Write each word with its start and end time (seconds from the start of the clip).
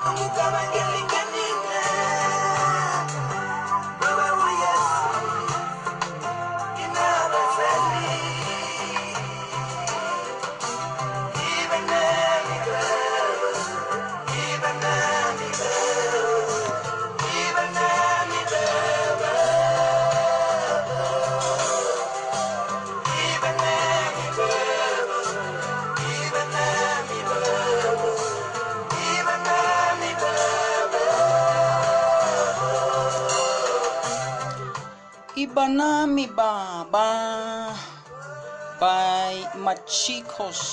I'm 0.00 0.16
gonna 0.34 0.91
Ibanami 35.52 36.34
Baba 36.34 37.76
by 38.80 39.36
Machikos. 39.52 40.64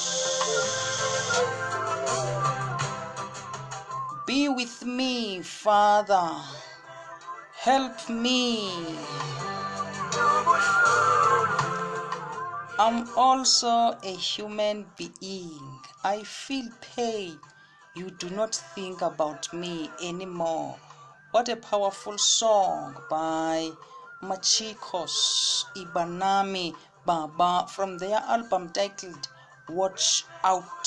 Be 4.25 4.47
with 4.47 4.85
me, 4.85 5.41
Father. 5.41 6.31
Help 7.59 8.07
me. 8.07 8.71
I'm 12.79 13.05
also 13.17 13.97
a 14.01 14.15
human 14.15 14.85
being. 14.95 15.79
I 16.05 16.23
feel 16.23 16.69
pain. 16.95 17.37
You 17.95 18.11
do 18.11 18.29
not 18.29 18.55
think 18.55 19.01
about 19.01 19.51
me 19.53 19.91
anymore. 20.01 20.77
What 21.31 21.49
a 21.49 21.57
powerful 21.57 22.17
song 22.17 22.95
by 23.09 23.71
Machikos 24.21 25.63
Ibanami 25.77 26.75
Baba 27.05 27.65
from 27.69 27.97
their 27.97 28.17
album 28.27 28.69
titled 28.69 29.29
Watch 29.69 30.25
Out. 30.43 30.85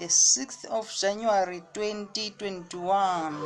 The 0.00 0.06
6th 0.06 0.64
of 0.70 0.90
January 0.90 1.62
2021. 1.74 3.36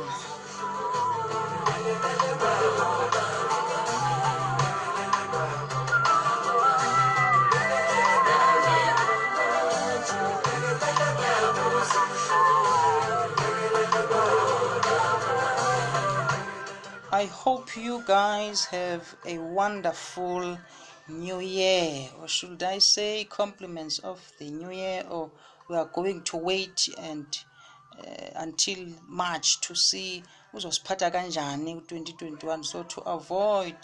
I 17.11 17.25
hope 17.25 17.75
you 17.75 18.01
guys 18.07 18.63
have 18.67 19.13
a 19.25 19.37
wonderful 19.39 20.57
new 21.09 21.39
year, 21.41 22.07
or 22.21 22.29
should 22.29 22.63
I 22.63 22.79
say, 22.79 23.25
compliments 23.25 23.99
of 23.99 24.21
the 24.39 24.49
new 24.49 24.71
year, 24.71 25.03
or 25.09 25.31
we 25.69 25.75
are 25.75 25.89
going 25.93 26.21
to 26.21 26.37
wait 26.37 26.89
and 26.97 27.25
uh, 27.99 28.29
until 28.35 28.87
March 29.07 29.61
to 29.61 29.75
see 29.75 30.23
uzosiphatha 30.53 31.11
kanjani 31.11 31.75
ku-2021 31.75 32.63
so 32.63 32.83
to 32.83 33.01
avoid 33.01 33.75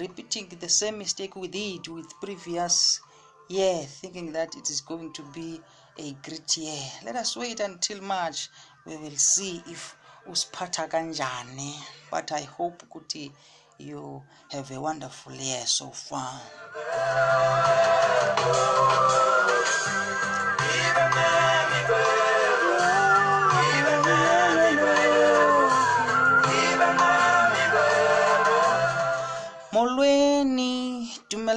repeating 0.00 0.48
the 0.60 0.68
same 0.68 0.98
mistake 0.98 1.36
we 1.36 1.48
did 1.48 1.88
with 1.88 2.14
previous 2.20 3.00
year 3.48 3.84
thinking 4.00 4.32
that 4.32 4.54
it 4.56 4.70
is 4.70 4.80
going 4.80 5.12
to 5.12 5.22
be 5.34 5.60
a 5.98 6.12
great 6.22 6.56
year. 6.56 6.80
Let 7.04 7.16
us 7.16 7.36
wait 7.36 7.60
until 7.60 8.00
march. 8.02 8.48
We 8.86 8.96
will 8.96 9.16
see 9.16 9.62
if 9.66 9.96
usiphatha 10.28 10.88
kanjani. 10.88 11.74
But 12.10 12.32
i 12.32 12.42
hope 12.42 12.82
ukuthi 12.86 13.30
you 13.78 14.22
have 14.50 14.70
a 14.72 14.80
wonderful 14.80 15.34
year 15.34 15.66
so 15.66 15.90
far 15.90 16.40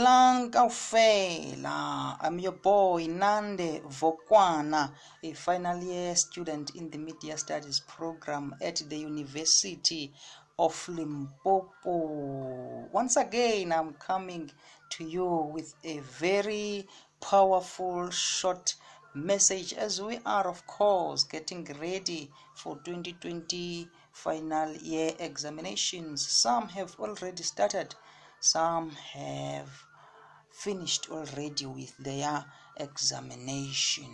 molweni 0.01 0.51
dumelang 0.51 2.17
i'm 2.21 2.39
your 2.39 2.59
boy 2.61 3.07
nande 3.07 3.81
vokwana 3.85 4.91
a 5.23 5.33
final 5.33 5.83
year 5.83 6.15
student 6.15 6.75
in 6.75 6.89
the 6.89 6.97
media 6.97 7.37
studies 7.37 7.81
program 7.81 8.55
at 8.61 8.83
the 8.89 8.97
university 8.97 10.11
of 10.57 10.89
limpopo. 10.89 12.89
Once 12.91 13.17
again 13.17 13.71
i'm 13.71 13.93
coming 13.93 14.51
to 14.89 15.03
you 15.03 15.51
with 15.53 15.75
a 15.83 15.99
very 16.19 16.87
powerful 17.19 18.09
short 18.09 18.75
message 19.13 19.73
as 19.73 20.01
we 20.01 20.19
are 20.25 20.47
of 20.47 20.65
course 20.65 21.23
getting 21.23 21.63
ready 21.79 22.31
for 22.55 22.75
2020 22.77 23.87
final 24.11 24.73
year 24.77 25.11
examinations. 25.19 26.27
Some 26.27 26.69
have 26.69 26.95
already 26.99 27.43
started 27.43 27.93
some 28.43 28.89
have 28.89 29.69
finished 30.51 31.09
already 31.09 31.65
with 31.65 31.95
their 31.97 32.45
examinations. 32.77 34.07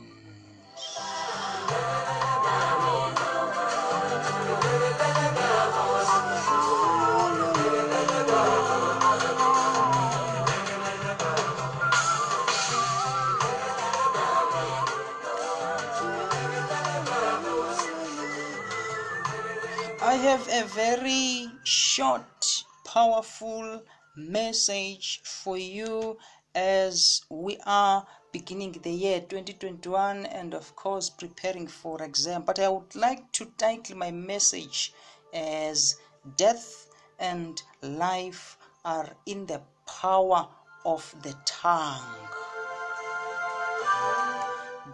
I 20.00 20.14
have 20.22 20.48
a 20.48 20.64
very 20.68 21.52
short, 21.64 22.64
powerful 22.86 23.84
message 24.18 25.22
for 25.24 25.58
you 25.58 26.18
as 26.56 27.22
we 27.30 27.58
are 27.66 28.06
beginning 28.32 28.72
the 28.82 28.92
year 28.92 29.20
2021 29.20 30.26
and, 30.26 30.54
of 30.54 30.76
course, 30.76 31.10
preparing 31.10 31.68
for 31.68 32.02
exam. 32.02 32.42
But 32.42 32.60
I 32.60 32.68
would 32.68 32.96
like 32.96 33.32
to 33.34 33.46
title 33.58 33.96
my 33.96 34.12
message 34.12 34.92
as 35.34 35.96
Death 36.36 36.88
and 37.20 37.62
Life 37.82 38.58
Are 38.84 39.10
in 39.26 39.46
the 39.46 39.62
Power 39.86 40.48
of 40.84 41.14
the 41.22 41.36
Tongue. 41.46 42.28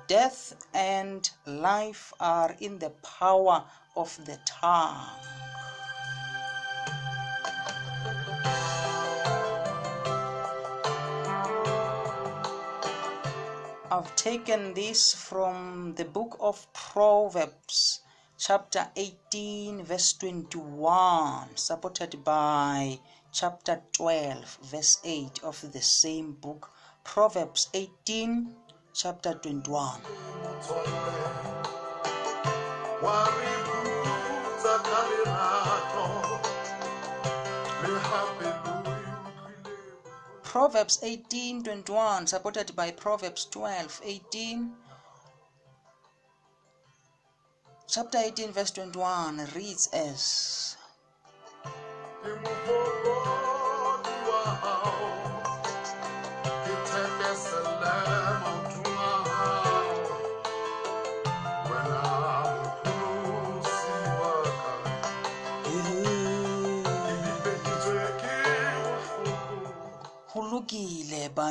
Death 0.07 0.53
and 0.73 1.29
life 1.45 2.13
are 2.19 2.55
in 2.59 2.79
the 2.79 2.89
power 3.19 3.63
of 3.95 4.17
the 4.25 4.37
tongue. 4.45 5.42
I've 13.93 14.15
taken 14.15 14.73
this 14.73 15.13
from 15.13 15.93
the 15.93 16.03
book 16.03 16.35
of 16.39 16.65
Proverbs, 16.73 17.99
chapter 18.39 18.87
18, 18.95 19.83
verse 19.85 20.13
21, 20.13 21.49
supported 21.55 22.23
by 22.23 22.97
chapter 23.31 23.83
12, 23.91 24.57
verse 24.63 24.97
8 25.03 25.43
of 25.43 25.71
the 25.71 25.81
same 25.81 26.31
book. 26.31 26.71
Proverbs 27.03 27.69
18, 27.75 28.55
chapter 28.95 29.35
21. 29.35 30.01
Proverbs 40.53 40.99
18 41.01 41.63
21, 41.63 42.27
supported 42.27 42.75
by 42.75 42.91
Proverbs 42.91 43.45
12 43.45 44.01
18. 44.03 44.71
Chapter 47.87 48.19
18, 48.19 48.51
verse 48.51 48.69
21 48.69 49.47
reads 49.55 49.87
as 49.87 50.77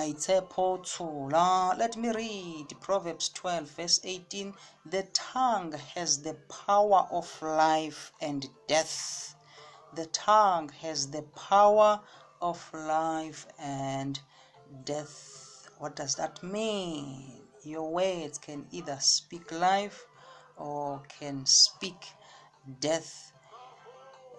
Let 0.02 1.96
me 1.96 2.10
read 2.10 2.66
Proverbs 2.80 3.28
12, 3.28 3.70
verse 3.70 4.00
18. 4.02 4.52
The 4.84 5.04
tongue 5.12 5.74
has 5.94 6.22
the 6.22 6.34
power 6.48 7.06
of 7.12 7.40
life 7.40 8.10
and 8.20 8.48
death. 8.66 9.36
The 9.94 10.06
tongue 10.06 10.70
has 10.80 11.12
the 11.12 11.22
power 11.22 12.00
of 12.40 12.68
life 12.74 13.46
and 13.60 14.18
death. 14.82 15.68
What 15.78 15.94
does 15.94 16.16
that 16.16 16.42
mean? 16.42 17.42
Your 17.62 17.88
words 17.88 18.38
can 18.38 18.66
either 18.72 18.98
speak 18.98 19.52
life 19.52 20.04
or 20.56 21.00
can 21.20 21.46
speak 21.46 22.08
death. 22.80 23.31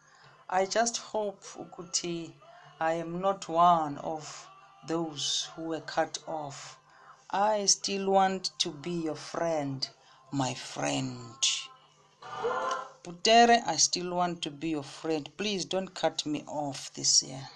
I 0.49 0.67
just 0.67 0.99
hope 0.99 1.43
Ukuti 1.59 2.33
I 2.79 2.93
am 2.93 3.21
not 3.21 3.49
one 3.49 3.99
of 3.99 4.47
those 4.87 5.49
who 5.57 5.63
were 5.63 5.81
cut 5.81 6.17
off. 6.29 6.79
I 7.29 7.67
still 7.67 8.09
want 8.13 8.53
to 8.61 8.71
be 8.71 8.93
your 8.93 9.17
friend, 9.17 9.89
my 10.31 10.55
friend. 10.55 11.45
Putere, 13.11 13.61
I 13.67 13.75
still 13.75 14.15
want 14.15 14.41
to 14.43 14.53
be 14.53 14.69
your 14.69 14.85
friend. 14.85 15.29
Please 15.37 15.65
don't 15.65 15.93
cut 15.93 16.25
me 16.25 16.45
off 16.47 16.93
this 16.95 17.25
year. 17.25 17.49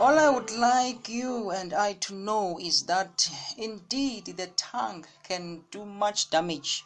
All 0.00 0.18
I 0.18 0.30
would 0.30 0.50
like 0.52 1.08
you 1.10 1.50
and 1.50 1.74
I 1.74 1.92
to 1.92 2.14
know 2.14 2.58
is 2.58 2.84
that 2.84 3.28
indeed 3.58 4.24
the 4.24 4.46
tongue 4.56 5.04
can 5.22 5.64
do 5.70 5.84
much 5.84 6.30
damage, 6.30 6.82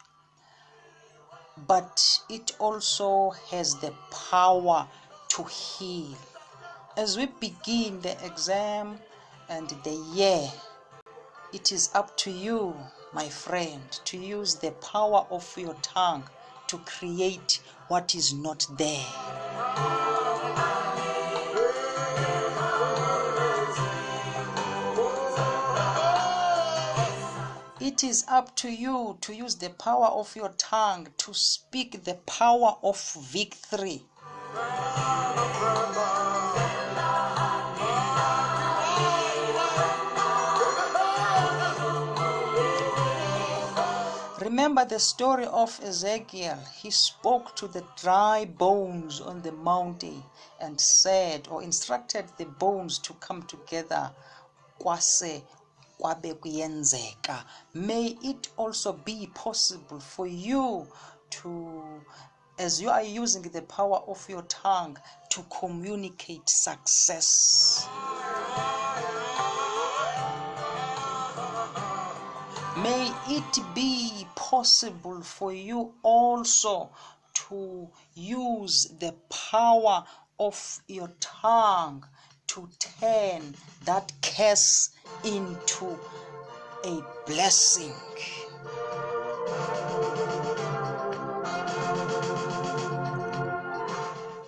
but 1.67 2.19
it 2.29 2.51
also 2.59 3.31
has 3.51 3.75
the 3.75 3.93
power 4.11 4.87
to 5.29 5.43
heal. 5.43 6.17
As 6.97 7.17
we 7.17 7.27
begin 7.27 8.01
the 8.01 8.17
exam 8.25 8.99
and 9.47 9.69
the 9.83 9.95
year, 10.13 10.49
it 11.53 11.71
is 11.71 11.89
up 11.93 12.15
to 12.17 12.31
you, 12.31 12.75
my 13.13 13.29
friend, 13.29 13.81
to 14.05 14.17
use 14.17 14.55
the 14.55 14.71
power 14.71 15.25
of 15.31 15.57
your 15.57 15.75
tongue 15.81 16.23
to 16.67 16.77
create 16.79 17.61
what 17.87 18.13
is 18.13 18.33
not 18.33 18.67
there. 18.77 20.08
It 27.91 28.03
is 28.03 28.23
up 28.27 28.55
to 28.57 28.69
you 28.69 29.17
to 29.21 29.33
use 29.33 29.55
the 29.55 29.71
power 29.71 30.05
of 30.05 30.35
your 30.35 30.49
tongue 30.49 31.07
to 31.17 31.33
speak 31.33 32.03
the 32.03 32.13
power 32.13 32.77
of 32.83 33.01
victory. 33.31 34.03
Remember 44.39 44.85
the 44.85 44.99
story 44.99 45.47
of 45.47 45.79
Ezekiel. 45.83 46.59
He 46.75 46.91
spoke 46.91 47.55
to 47.55 47.67
the 47.67 47.83
dry 47.99 48.45
bones 48.45 49.19
on 49.19 49.41
the 49.41 49.51
mountain 49.51 50.23
and 50.59 50.79
said 50.79 51.47
or 51.49 51.63
instructed 51.63 52.25
the 52.37 52.45
bones 52.45 52.99
to 52.99 53.13
come 53.15 53.41
together. 53.47 54.11
Kwase 54.79 55.41
kwabe 55.99 56.33
kuyenzeka. 56.33 57.43
May 57.73 58.17
it 58.23 58.49
also 58.57 58.93
be 58.93 59.27
possible 59.33 59.99
for 59.99 60.27
you 60.27 60.87
to 61.29 62.01
as 62.57 62.81
you 62.81 62.89
are 62.89 63.03
using 63.03 63.43
the 63.43 63.61
power 63.61 64.01
of 64.07 64.29
your 64.29 64.41
tongue 64.43 64.97
to 65.29 65.43
communicate 65.43 66.49
success. 66.49 67.87
May 72.77 73.11
it 73.29 73.59
be 73.73 74.27
possible 74.35 75.21
for 75.21 75.53
you 75.53 75.93
also 76.03 76.89
to 77.33 77.89
use 78.13 78.93
the 78.99 79.13
power 79.29 80.03
of 80.39 80.81
your 80.87 81.11
tongue 81.19 82.05
to 82.59 82.89
turn 82.99 83.55
that 83.85 84.11
curse 84.21 84.89
into 85.23 85.97
a 86.83 87.01
blessing. 87.25 87.93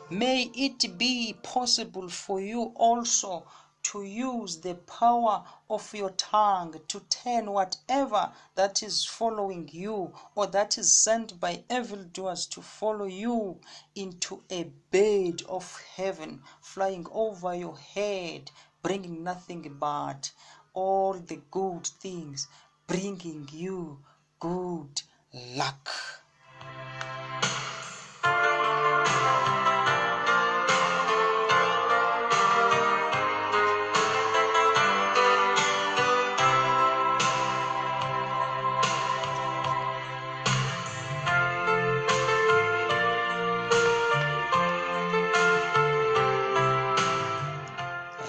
May 0.10 0.52
it 0.54 0.98
be 0.98 1.36
possible 1.42 2.10
for 2.10 2.42
you 2.42 2.74
also 2.76 3.46
to 3.92 4.04
use 4.04 4.62
the 4.62 4.74
power 4.76 5.44
of 5.70 5.94
your 5.94 6.12
tongue 6.12 6.74
to 6.88 7.02
turn 7.10 7.52
whatever 7.52 8.32
that 8.56 8.82
is 8.82 9.04
following 9.04 9.68
you 9.74 10.14
or 10.34 10.48
that 10.48 10.78
is 10.78 11.04
sent 11.04 11.38
by 11.42 11.62
evildoers 11.70 12.46
to 12.46 12.62
follow 12.62 13.04
you 13.04 13.60
into 13.94 14.42
a 14.50 14.64
bed 14.92 15.42
of 15.50 15.82
heaven 15.98 16.42
flying 16.62 17.06
over 17.12 17.54
your 17.54 17.78
head, 17.78 18.50
bringing 18.82 19.26
nothing 19.26 19.76
but 19.78 20.32
all 20.74 21.14
the 21.14 21.42
good 21.52 21.86
things, 21.86 22.48
bringing 22.88 23.46
you 23.52 24.00
good 24.40 25.02
luck. 25.34 25.90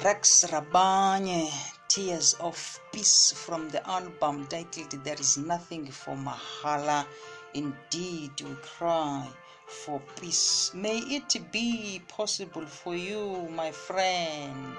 Rex 0.04 0.44
Rabanye 0.50 1.48
Tears 1.86 2.34
of 2.40 2.80
Peace 2.92 3.30
from 3.30 3.68
the 3.68 3.88
album 3.88 4.48
titled 4.48 4.90
There 5.04 5.14
Is 5.14 5.38
Nothing 5.38 5.86
for 5.92 6.16
Mahala. 6.16 7.06
Indeed, 7.54 8.32
we 8.40 8.56
cry 8.76 9.28
for 9.64 10.02
peace. 10.20 10.72
May 10.74 10.98
it 10.98 11.52
be 11.52 12.02
possible 12.08 12.66
for 12.66 12.96
you, 12.96 13.48
my 13.54 13.70
friend. 13.70 14.76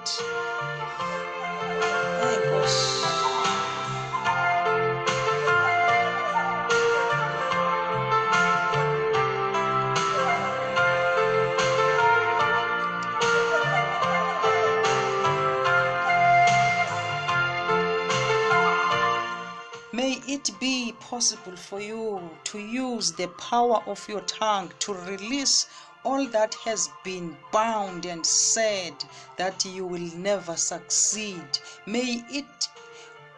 Possible 21.14 21.56
for 21.56 21.80
you 21.80 22.20
to 22.42 22.58
use 22.58 23.12
the 23.12 23.28
power 23.38 23.80
of 23.86 24.04
your 24.08 24.20
tongue 24.22 24.68
to 24.80 24.92
release 24.92 25.68
all 26.04 26.26
that 26.26 26.52
has 26.54 26.88
been 27.04 27.36
bound 27.52 28.04
and 28.04 28.26
said 28.26 28.92
that 29.36 29.64
you 29.64 29.86
will 29.86 30.10
never 30.16 30.56
succeed. 30.56 31.46
May 31.86 32.24
it 32.28 32.68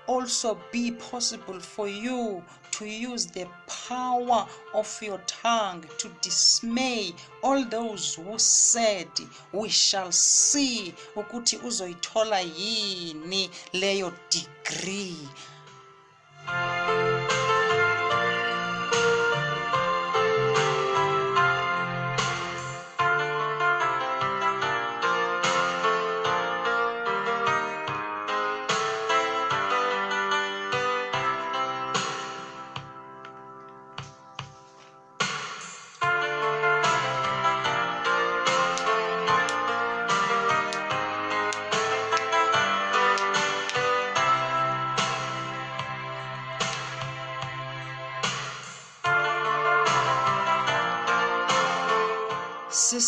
also 0.07 0.59
be 0.73 0.93
possible 0.93 1.61
for 1.61 1.87
you 1.87 2.43
to 2.71 2.87
use 2.87 3.27
the 3.27 3.47
power 3.67 4.47
of 4.73 4.99
your 5.03 5.19
tongue 5.27 5.85
to 5.99 6.09
dismay 6.23 7.13
all 7.43 7.63
those 7.67 8.15
who 8.15 8.39
said 8.39 9.09
we 9.53 9.69
shall 9.69 10.11
see 10.13 10.95
ukuthi 11.15 11.59
uzoyithola 11.59 12.41
yini 12.41 13.51
leyo 13.75 14.13
degree 14.31 15.29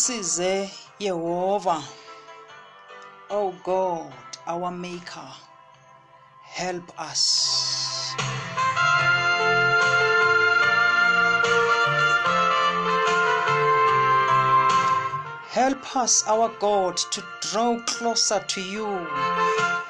sisize 0.09 0.71
Yehova 0.99 1.83
oh 3.29 3.53
God 3.63 4.11
our 4.47 4.71
maker. 4.71 5.29
Help 6.41 6.99
us. 6.99 8.15
Help 15.51 15.95
us 15.95 16.23
our 16.27 16.49
God 16.59 16.97
to 17.11 17.23
draw 17.41 17.79
closer 17.85 18.39
to 18.39 18.61
you 18.61 19.07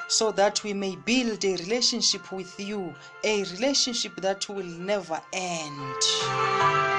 so 0.08 0.32
that 0.32 0.62
we 0.62 0.74
may 0.74 0.96
build 0.96 1.42
a 1.46 1.56
relationship 1.56 2.30
with 2.30 2.60
you 2.60 2.94
a 3.24 3.42
relationship 3.44 4.16
that 4.16 4.46
will 4.50 4.66
never 4.66 5.18
end 5.32 6.89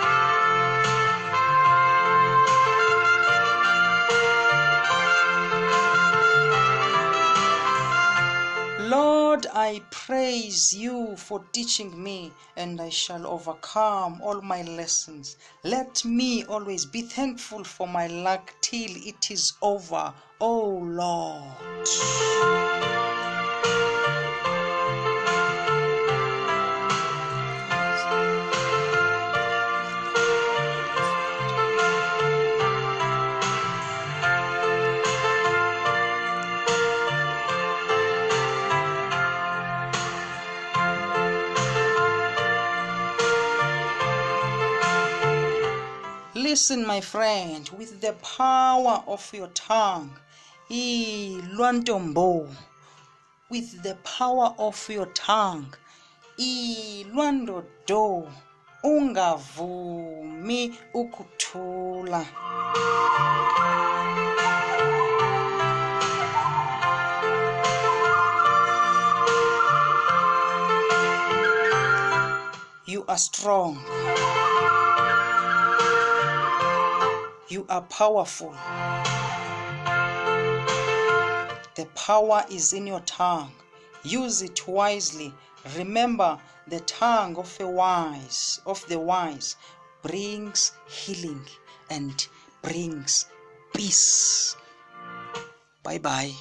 I 9.63 9.83
praise 9.91 10.73
you 10.73 11.15
for 11.17 11.45
teaching 11.51 12.01
me, 12.01 12.33
and 12.55 12.81
I 12.81 12.89
shall 12.89 13.27
overcome 13.27 14.19
all 14.19 14.41
my 14.41 14.63
lessons. 14.63 15.37
Let 15.63 16.03
me 16.03 16.43
always 16.45 16.87
be 16.87 17.03
thankful 17.03 17.63
for 17.63 17.87
my 17.87 18.07
luck 18.07 18.55
till 18.61 18.89
it 19.05 19.29
is 19.29 19.53
over, 19.61 20.15
O 20.39 20.79
Lord. 20.79 22.97
Listen, 46.61 46.85
my 46.85 47.01
friend, 47.01 47.67
with 47.75 48.01
the 48.01 48.13
power 48.21 49.03
of 49.07 49.33
your 49.33 49.47
tongue, 49.47 50.15
ilwantombo, 50.69 52.47
with 53.49 53.81
the 53.81 53.95
power 54.03 54.53
of 54.59 54.87
your 54.87 55.07
tongue, 55.07 55.73
ilwandodo, 56.37 58.31
ungavumi 58.83 60.77
ukuthula. 60.93 62.27
You 72.85 73.03
are 73.07 73.17
strong. 73.17 73.79
You 77.51 77.65
are 77.67 77.81
powerful. 77.81 78.51
The 81.75 81.85
power 81.95 82.45
is 82.49 82.71
in 82.71 82.87
your 82.87 83.01
tongue. 83.01 83.51
Use 84.03 84.41
it 84.41 84.65
wisely. 84.65 85.33
Remember, 85.75 86.39
the 86.67 86.79
tongue 86.79 87.35
of 87.35 87.59
a 87.59 87.67
wise, 87.67 88.61
of 88.65 88.87
the 88.87 88.99
wise, 88.99 89.57
brings 90.01 90.71
healing 90.87 91.45
and 91.89 92.25
brings 92.61 93.25
peace. 93.73 94.55
Bye 95.83 95.97
bye. 95.97 96.31